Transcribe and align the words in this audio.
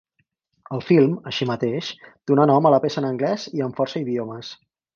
El 0.77 0.81
film, 0.85 1.11
així 1.31 1.47
mateix, 1.49 1.91
donà 2.33 2.47
nom 2.53 2.69
a 2.69 2.73
la 2.77 2.81
peça 2.87 3.01
en 3.05 3.09
anglès 3.13 3.47
i 3.59 3.65
en 3.69 3.77
força 3.81 4.03
idiomes. 4.07 4.55